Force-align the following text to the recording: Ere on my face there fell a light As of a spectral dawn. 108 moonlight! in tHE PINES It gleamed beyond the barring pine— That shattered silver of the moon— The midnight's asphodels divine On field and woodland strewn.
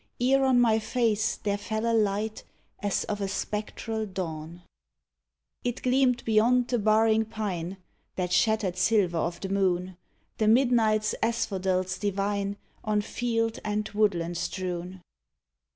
Ere 0.19 0.43
on 0.43 0.59
my 0.59 0.79
face 0.79 1.35
there 1.35 1.59
fell 1.59 1.85
a 1.85 1.93
light 1.93 2.43
As 2.79 3.03
of 3.03 3.21
a 3.21 3.27
spectral 3.27 4.07
dawn. 4.07 4.63
108 4.63 4.65
moonlight! 4.65 4.73
in 4.73 4.91
tHE 4.95 5.45
PINES 5.45 5.75
It 5.75 5.83
gleamed 5.83 6.25
beyond 6.25 6.67
the 6.69 6.79
barring 6.79 7.25
pine— 7.25 7.77
That 8.15 8.31
shattered 8.33 8.77
silver 8.79 9.19
of 9.19 9.39
the 9.41 9.49
moon— 9.49 9.97
The 10.39 10.47
midnight's 10.47 11.13
asphodels 11.21 11.99
divine 11.99 12.57
On 12.83 12.99
field 13.01 13.59
and 13.63 13.87
woodland 13.89 14.37
strewn. 14.37 15.03